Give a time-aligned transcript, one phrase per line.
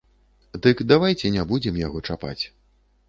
[0.67, 2.39] Дык давайце не будзем яго чапаць.